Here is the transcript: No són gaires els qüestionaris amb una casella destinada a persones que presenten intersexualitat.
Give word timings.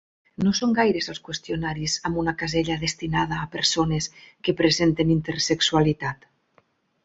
No 0.43 0.51
són 0.59 0.71
gaires 0.77 1.09
els 1.13 1.19
qüestionaris 1.27 1.97
amb 2.09 2.21
una 2.23 2.33
casella 2.41 2.79
destinada 2.85 3.39
a 3.43 3.51
persones 3.59 4.11
que 4.49 4.59
presenten 4.65 5.15
intersexualitat. 5.21 6.31